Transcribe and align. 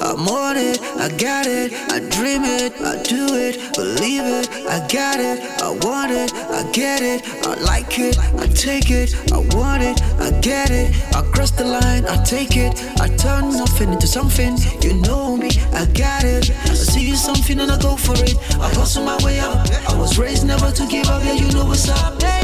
I'm 0.00 0.28
on 0.28 0.56
it, 0.56 0.80
I 0.98 1.08
got 1.16 1.46
it, 1.46 1.72
I 1.90 1.98
dream 2.10 2.44
it, 2.44 2.72
I 2.80 3.02
do 3.02 3.34
it, 3.34 3.74
believe 3.74 4.22
it, 4.22 4.48
I 4.68 4.86
got 4.86 5.18
it, 5.18 5.40
I 5.60 5.70
want 5.82 6.12
it, 6.12 6.32
I 6.34 6.70
get 6.70 7.02
it, 7.02 7.22
I 7.44 7.54
like 7.62 7.98
it, 7.98 8.16
I 8.38 8.46
take 8.46 8.90
it, 8.90 9.14
I 9.32 9.38
want 9.56 9.82
it, 9.82 10.00
I 10.20 10.30
get 10.40 10.70
it, 10.70 10.94
I 11.14 11.22
cross 11.32 11.50
the 11.50 11.64
line, 11.64 12.04
I 12.06 12.22
take 12.24 12.56
it, 12.56 12.78
I 13.00 13.08
turn 13.16 13.50
nothing 13.50 13.92
into 13.92 14.06
something, 14.06 14.56
you 14.82 14.94
know 15.00 15.36
me, 15.36 15.50
I 15.72 15.86
got 15.86 16.24
it, 16.24 16.50
I 16.50 16.74
see 16.74 17.16
something 17.16 17.58
and 17.58 17.72
I 17.72 17.78
go 17.80 17.96
for 17.96 18.14
it, 18.14 18.36
I 18.60 18.68
hustle 18.74 19.04
my 19.04 19.16
way 19.24 19.40
up, 19.40 19.66
I 19.88 19.98
was 19.98 20.18
raised 20.18 20.46
never 20.46 20.70
to 20.70 20.86
give 20.86 21.08
up, 21.08 21.24
yeah, 21.24 21.32
you 21.32 21.50
know 21.52 21.64
what's 21.64 21.88
up, 21.88 22.22
hey. 22.22 22.41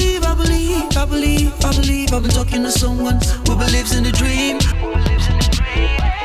I 0.00 0.02
believe, 0.02 0.24
I 0.24 0.34
believe, 0.34 0.96
I 0.96 1.04
believe, 1.04 1.52
I 1.62 1.76
believe 1.76 2.12
I've 2.14 2.22
been 2.22 2.30
talking 2.30 2.62
to 2.62 2.70
someone 2.70 3.20
who 3.46 3.56
believes 3.56 3.94
in 3.94 4.02
the 4.04 4.12
dream. 4.12 4.58
talking 4.58 5.18
to 5.18 6.19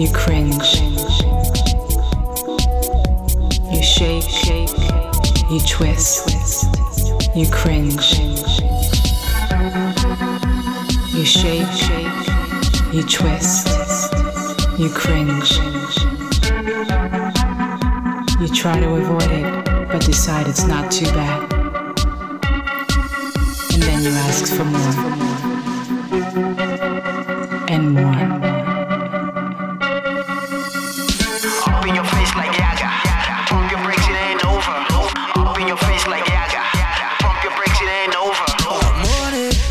you 0.00 0.10
cringe. 0.12 0.80
You 3.70 3.82
shake, 3.82 4.28
shake, 4.28 4.78
you 5.50 5.60
twist 5.66 6.30
you 7.36 7.48
cringe. 7.48 8.18
You 11.14 11.24
shake, 11.24 11.66
you 12.92 13.02
twist, 13.04 13.68
you 14.78 14.90
cringe. 14.90 15.52
You 18.40 18.48
try 18.48 18.80
to 18.80 18.94
avoid 18.94 19.30
it, 19.30 19.88
but 19.88 20.04
decide 20.04 20.48
it's 20.48 20.64
not 20.64 20.90
too 20.90 21.06
bad. 21.06 21.52
And 23.72 23.82
then 23.82 24.02
you 24.02 24.10
ask 24.10 24.52
for 24.56 24.64
more 24.64 25.49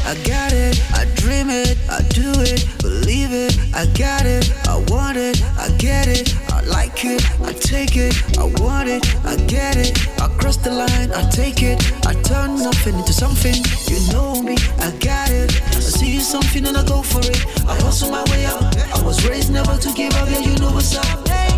I 0.10 0.16
got 0.24 0.54
it, 0.54 0.82
I 0.94 1.06
dream 1.22 1.52
it, 1.52 1.78
I 1.88 2.02
do 2.10 2.34
it, 2.42 2.66
believe 2.82 3.30
it, 3.32 3.56
I 3.76 3.86
got 3.94 4.26
it, 4.26 4.52
I 4.68 4.84
want 4.90 5.18
it, 5.18 5.40
I 5.56 5.70
get 5.78 6.08
it, 6.08 6.36
I 6.50 6.62
like 6.62 7.06
it, 7.06 7.22
I 7.42 7.54
take 7.54 7.96
it, 7.96 8.18
I 8.40 8.46
want 8.60 8.90
it, 8.90 9.06
I 9.24 9.36
get 9.46 9.78
it, 9.78 9.94
I 10.20 10.28
cross 10.40 10.58
the 10.58 10.72
line, 10.72 11.12
I 11.12 11.30
take 11.30 11.62
it, 11.62 11.78
I 12.08 12.14
turn 12.24 12.56
nothing 12.56 12.98
into 12.98 13.14
something. 13.14 13.54
You 13.86 14.00
know 14.12 14.42
me, 14.42 14.58
I 14.80 14.90
got 14.98 15.30
it. 15.30 15.54
I 15.78 15.80
see 15.80 16.20
something 16.22 16.66
and 16.66 16.76
I 16.76 16.84
go 16.88 17.04
for 17.04 17.20
it. 17.20 17.46
I 17.70 17.76
hustle 17.86 18.10
my 18.10 18.24
way 18.32 18.48
up. 18.48 18.64
I 18.98 19.04
was 19.04 19.24
raised 19.30 19.54
never 19.54 19.78
to 19.78 19.94
give 19.94 20.14
up, 20.16 20.28
yeah, 20.28 20.40
you 20.40 20.58
know 20.58 20.72
what's 20.72 20.98
up. 20.98 21.28
Hey, 21.28 21.54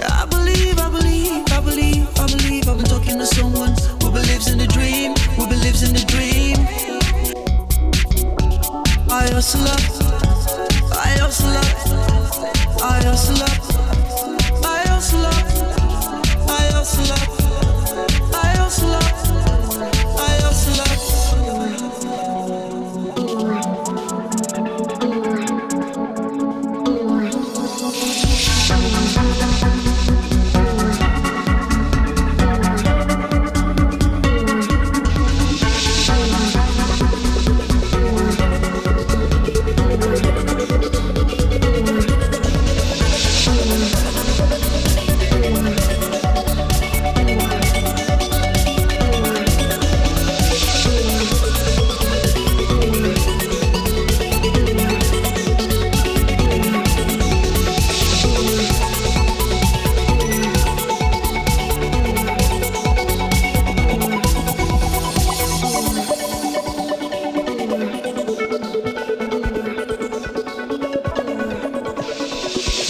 I 0.00 0.24
believe, 0.24 0.78
I 0.78 0.88
believe, 0.88 1.44
I 1.52 1.60
believe, 1.60 2.08
I 2.18 2.26
believe, 2.26 2.68
I 2.68 2.72
believe. 2.72 2.85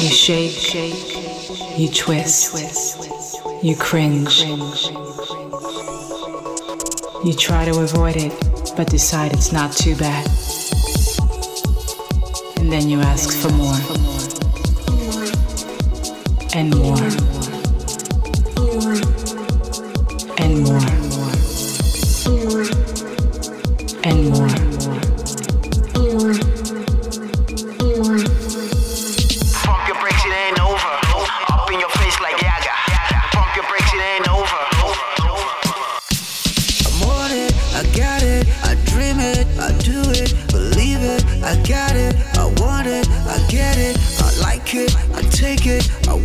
You 0.06 0.12
shake, 0.12 0.74
you 1.76 1.88
twist. 1.88 2.54
You 3.60 3.74
cringe. 3.74 4.42
You 7.24 7.34
try 7.36 7.64
to 7.64 7.80
avoid 7.80 8.14
it, 8.14 8.32
but 8.76 8.86
decide 8.86 9.32
it's 9.32 9.50
not 9.50 9.72
too 9.72 9.96
bad. 9.96 10.24
And 12.58 12.70
then 12.70 12.88
you 12.88 13.00
ask 13.00 13.36
for 13.36 13.50
more. 13.54 13.74
And 16.54 16.72
more. 16.76 17.02
And 20.38 20.62
more. 20.62 20.95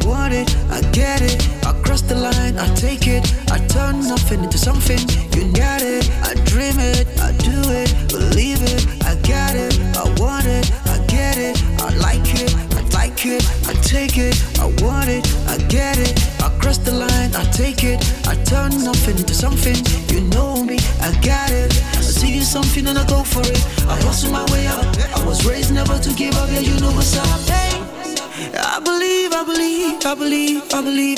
want 0.05 0.33
it, 0.33 0.47
I 0.69 0.81
get 0.91 1.21
it. 1.21 1.47
I 1.65 1.73
cross 1.81 2.01
the 2.01 2.15
line, 2.15 2.57
I 2.57 2.67
take 2.75 3.07
it. 3.07 3.23
I 3.51 3.57
turn 3.67 3.99
nothing 4.07 4.43
into 4.43 4.57
something. 4.57 4.99
You 5.35 5.51
get 5.51 5.81
it, 5.81 6.09
I 6.23 6.33
dream 6.45 6.77
it, 6.79 7.07
I 7.19 7.31
do 7.33 7.57
it, 7.71 7.89
believe 8.09 8.61
it. 8.61 8.87
I 9.05 9.15
get 9.21 9.55
it, 9.55 9.79
I 9.95 10.03
want 10.19 10.45
it, 10.45 10.71
I 10.85 10.97
get 11.07 11.37
it. 11.37 11.61
I 11.81 11.89
like 11.95 12.29
it, 12.35 12.53
I 12.77 12.81
like 12.93 13.25
it, 13.25 13.43
I 13.67 13.73
take 13.81 14.17
it. 14.17 14.35
I 14.59 14.65
want 14.83 15.09
it, 15.09 15.25
I 15.47 15.57
get 15.67 15.97
it. 15.97 16.13
I 16.41 16.49
cross 16.59 16.77
the 16.77 16.91
line, 16.91 17.35
I 17.35 17.43
take 17.51 17.83
it. 17.83 17.99
I 18.27 18.35
turn 18.43 18.71
nothing 18.83 19.17
into 19.17 19.33
something. 19.33 19.75
You 20.13 20.21
know 20.29 20.63
me, 20.63 20.77
I 21.01 21.11
got 21.21 21.51
it. 21.51 21.71
I 21.97 22.01
see 22.01 22.35
you 22.35 22.41
something 22.41 22.87
and 22.87 22.97
I 22.97 23.05
go 23.07 23.23
for 23.23 23.41
it. 23.41 23.59
I 23.87 23.95
hustle 24.05 24.31
my 24.31 24.45
way 24.51 24.67
up. 24.67 24.85
I 25.15 25.25
was 25.25 25.45
raised 25.45 25.73
never 25.73 25.97
to 25.99 26.13
give 26.13 26.35
up, 26.35 26.49
yeah, 26.51 26.59
you 26.59 26.79
know 26.79 26.91
what's 26.91 27.17
up. 27.17 27.39
Hey. 27.49 27.70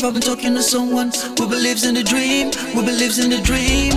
I've 0.06 0.12
been 0.12 0.22
talking 0.22 0.54
to 0.54 0.62
someone 0.62 1.12
who 1.40 1.48
believes 1.48 1.86
in 1.86 1.96
the 1.96 2.04
dream, 2.04 2.52
who 2.76 2.84
believes 2.84 3.20
in 3.20 3.30
the 3.30 3.40
dream. 3.42 3.94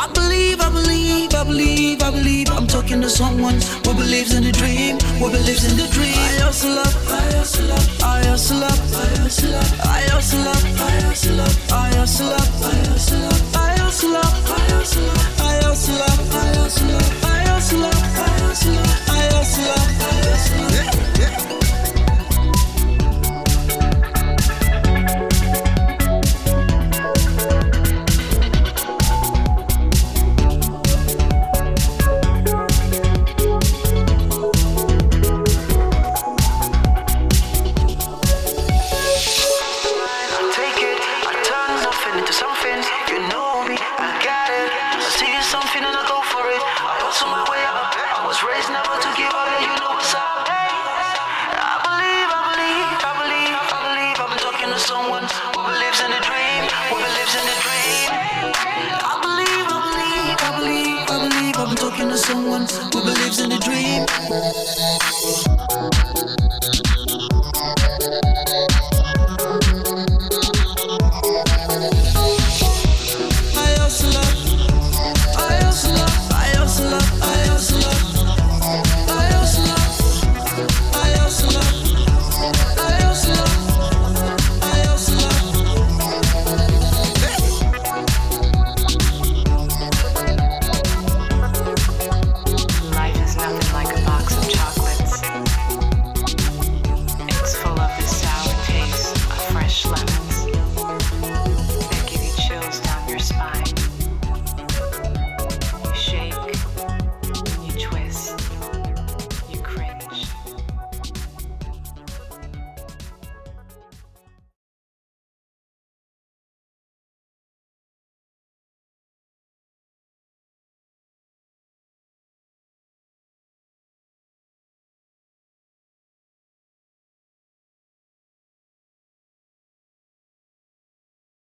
I 0.00 0.10
believe, 0.14 0.58
I 0.58 0.70
believe, 0.70 1.34
I 1.34 1.44
believe, 1.44 2.02
I 2.02 2.10
believe. 2.10 2.48
I'm 2.50 2.66
talking 2.66 3.02
to 3.02 3.10
someone 3.10 3.60
who 3.84 3.92
believes 3.92 4.34
in 4.34 4.42
the 4.42 4.52
dream, 4.52 4.98
who 5.20 5.30
believes 5.30 5.70
in 5.70 5.76
the 5.76 5.86
dream. 5.92 6.16
I 6.16 6.32
I 6.32 6.48
I 6.48 6.48
I 6.48 6.48
I 6.48 6.48
hustle 6.48 6.78
up, 6.78 6.94
I 7.12 7.22
hustle 7.36 8.64
up, 8.64 8.78
I 8.90 9.12
hustle 9.20 9.54
up, 9.54 9.68
I 9.84 10.00
hustle 10.08 10.48
up, 10.48 10.62
I 10.80 11.00
hustle 11.04 11.40
up, 11.40 11.54
I 11.70 11.94
hustle 11.94 12.32
up, 12.32 12.32
I 12.32 12.32
hustle 12.32 12.32
up, 12.32 12.48
I 12.64 12.86
hustle 12.88 13.24
up, 13.24 13.54
I 13.54 13.76
hustle 13.76 14.16
up, 14.16 14.34
I 14.48 14.60
hustle 14.72 15.10
up. 15.10 15.41